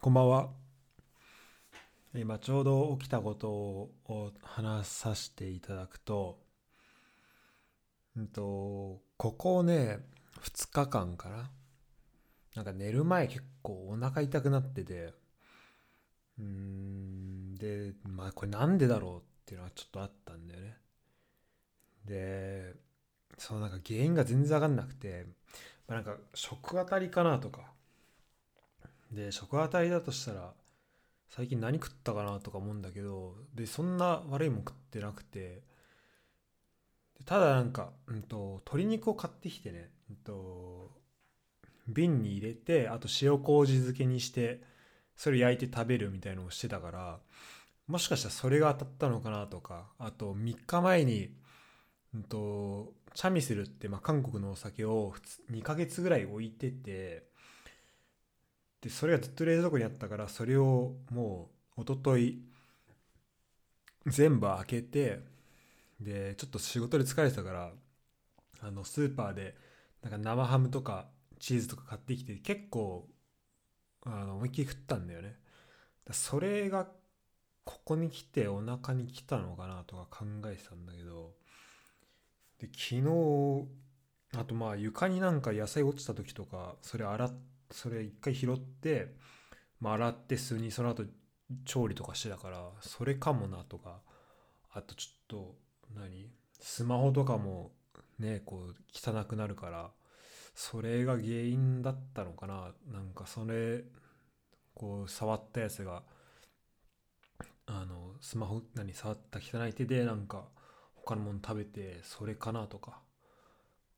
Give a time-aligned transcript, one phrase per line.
[0.00, 0.50] こんばんは。
[2.14, 6.38] 今ちょうど起きたことを話させていただくと、
[8.16, 9.98] うんと、ここね、
[10.40, 11.50] 2日間かな。
[12.54, 15.14] なんか寝る前結構お腹痛くなってて、
[16.38, 20.76] うん、で、まあこれなんでだろうっていうのはちょっとあったんだよね。
[22.04, 22.76] で、
[23.36, 25.26] そのなんか原因が全然わかんなくて、
[25.88, 27.76] まあ、なんか食当たりかなとか。
[29.18, 30.54] で、食当たりだとしたら、
[31.28, 35.62] 最近何食ったかなとか思うんだけど、で、そんな悪いもん食ってなくて、
[37.24, 40.92] ただなんか、うんと、鶏肉を買ってきてね、うんと、
[41.88, 44.62] 瓶に入れて、あと塩麹漬けにして、
[45.16, 47.18] それ焼いて食べるみたいのをしてたから、
[47.88, 51.34] もしかしたらそれが当たったのかなとか、あと3日前に、
[52.14, 55.12] うんと、チャミスルって、まあ、韓国のお酒を
[55.50, 57.27] 2ヶ月ぐらい置いてて、
[58.80, 62.42] で、それがずっと冷蔵庫にあったから、それをもう、一昨日
[64.06, 65.20] 全部開けて、
[66.00, 67.72] で、ちょっと仕事で疲れてたから、
[68.60, 69.56] あの、スーパーで、
[70.02, 71.08] なんか生ハムとか
[71.40, 73.08] チーズとか買ってきて、結構、
[74.04, 75.36] あの、思いっきり食ったんだよね。
[76.12, 76.88] それが、
[77.64, 81.34] ここに来てお腹に来たのかなとか考えてたんだけど、
[82.58, 83.68] で、昨日、
[84.36, 89.14] あとまあ床になんか野菜落ちた時とか、それ洗って、それ一回拾って、
[89.80, 91.04] まあ、洗って数にその後
[91.64, 94.00] 調理とかしてたからそれかもなとか
[94.72, 95.54] あとちょっと
[95.94, 96.30] 何
[96.60, 97.72] スマホとかも
[98.18, 99.90] ねこう汚くなるから
[100.54, 102.72] それが原因だったのかな。
[102.92, 103.84] なんかそれ
[104.74, 106.02] こう触ったやつが
[107.66, 110.48] あのスマホ何触った汚い手でなんか
[110.96, 113.00] 他のもの食べてそれかなとか。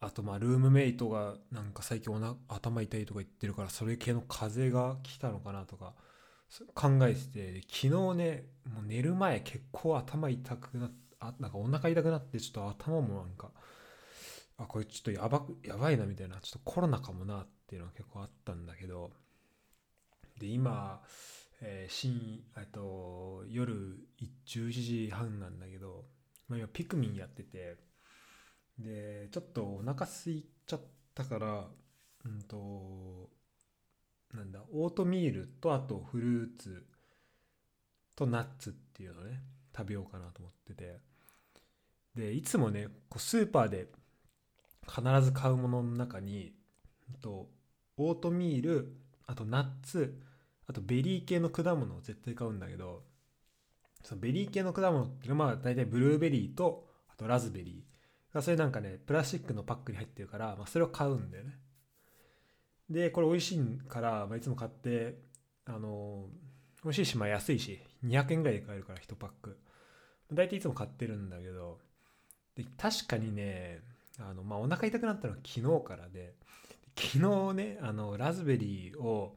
[0.00, 5.94] あとまあルームメイトがなんか最近おな頭痛いとか言ってるからそれ系の風邪が来たのかなとか
[6.74, 13.50] 考えてて昨日ねもう寝る前結構頭痛くなっあなんかお腹痛くなってちょっと頭もなんか
[14.56, 19.10] あこれちょっとやばやばいなみたいなちょっとコロナかもなっていうのは結構あったんだけど
[20.38, 21.00] で今、
[21.60, 22.42] えー、深
[22.72, 23.98] と夜
[24.46, 26.04] 11時半なんだけど、
[26.48, 27.76] まあ、今ピクミンやってて
[28.78, 30.80] でちょっとお腹空いちゃっ
[31.14, 31.64] たから
[32.24, 33.30] うんと
[34.34, 36.86] なんだオートミールとあとフルーツ
[38.14, 39.40] とナッツっていうのをね
[39.76, 41.08] 食べようかなと思ってて。
[42.18, 43.86] でいつもねこうスーパーで
[44.86, 46.52] 必ず買うものの中に
[47.20, 47.48] と
[47.96, 48.96] オートミール
[49.26, 50.20] あとナッツ
[50.66, 53.02] あとベリー系の果物を絶対買うんだけど
[54.02, 57.97] そのベリー系の果物っていうのはまあ大体ブルーベリーとあとラズベリー。
[58.40, 61.54] それなんかねプラスチックのパックに入ってるから、まあ、それを買うんだよね。
[62.90, 65.18] でこれ美味しいから、まあ、いつも買って
[65.66, 66.26] あの
[66.84, 69.58] 美味しいしまあ安いし200円ぐらいで買えるから1パック。
[70.32, 71.78] 大体いつも買ってるんだけど
[72.54, 73.80] で確かにね
[74.20, 76.34] あの、まあ、お腹痛くなったのは昨日からで
[76.96, 79.36] 昨日ねあのラズベリーを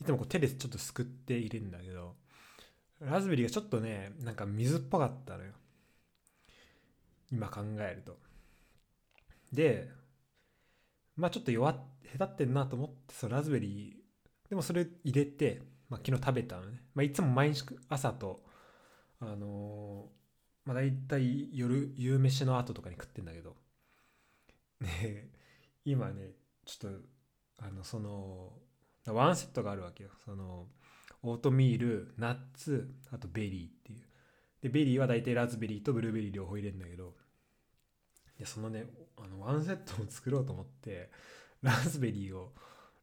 [0.00, 2.16] いつもこう手でちょっとすくって入れるんだけど
[3.00, 5.52] ラズベリーがちょっとねなんか水っぽかったのよ。
[7.32, 8.25] 今考えると。
[9.56, 9.90] で
[11.16, 11.76] まあちょっと弱っ
[12.16, 18.44] 下手ってんなと思ってそのラズベリーでもそれ入れて、まあ、昨日食べたのね、まあ、いつも毎日朝と
[19.20, 23.56] あのー、まあ大体夜夕飯の後とかに食ってんだけど。
[24.80, 25.30] ね
[25.86, 26.32] 今ね
[26.66, 26.98] ちょっと
[27.64, 28.52] あのその
[29.06, 30.10] ワンセットがあるわけよ。
[30.24, 30.66] その
[31.22, 34.04] オートミールナッツあとベリーっていう。
[34.60, 37.14] でベリーは大体ラズベリーとブルーベリー両方入れるんだけど。
[38.38, 38.86] でそのね
[39.16, 41.10] あのワンセットを作ろうと思って
[41.62, 42.52] ラズベリーを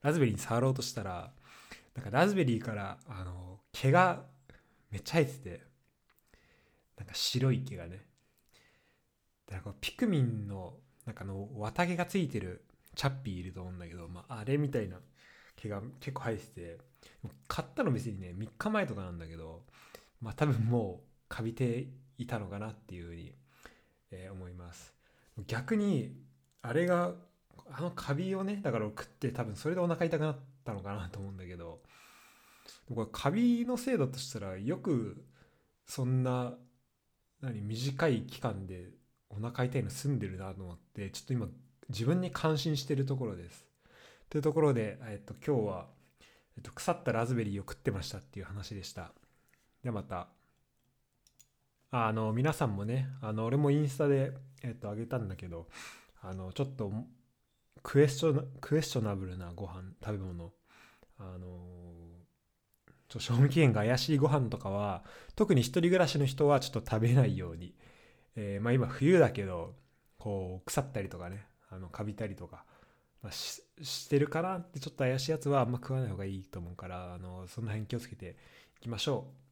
[0.01, 1.31] ラズベリーに触ろうとしたら
[1.95, 4.23] なんかラズベリーからあの毛が
[4.91, 5.61] めっちゃ生えてて
[6.97, 8.05] なんか白い毛がね
[9.47, 10.73] だからピクミンの
[11.05, 12.63] なんかの綿毛がついてる
[12.95, 14.97] チャッピーいると思うんだけど、まあ、あれみたいな
[15.55, 16.77] 毛が結構生えてて
[17.47, 19.63] 買ったの別にね3日前とかなんだけど
[20.21, 21.88] まあ多分もうカビて
[22.18, 23.33] いたのかなっていうふうに、
[24.12, 24.93] えー、思います。
[25.47, 26.15] 逆に
[26.62, 27.13] あれが
[27.71, 31.81] あのカビをねだから食って多分それでお腹痛くなったのかなと思うんだけど
[32.94, 35.25] これカビのせいだとしたらよく
[35.85, 36.53] そんな
[37.41, 38.91] 何短い期間で
[39.30, 41.47] お腹痛いの済んでるなと思ってちょっと今
[41.89, 43.65] 自分に感心してるところです。
[44.29, 45.88] というところで、えっと、今日は、
[46.57, 49.12] えっと、腐ったラズベリーを食ってましたっていう話でした。
[49.83, 50.27] ではまた。
[51.95, 54.31] あの皆さんもねあの俺もインスタで、
[54.63, 55.68] えっと、あげたんだけど
[56.24, 56.92] あのちょっと
[57.84, 60.51] クエスチョクエスチョナブルなご飯食べ物。
[61.19, 61.48] あの
[63.07, 65.04] ちょ賞味期限が怪しいご飯とかは
[65.36, 67.75] 特に一人暮らしの人はちょっと食べないように、
[68.36, 69.75] えー、まあ今冬だけど
[70.18, 72.66] こう腐ったりとかねあのカビたりとか、
[73.22, 78.36] まあ、ししてるかなってちょっと怪しいやつはあんま食わない方がいいと思うからあのその辺気をつけて
[78.80, 79.43] いきましょう。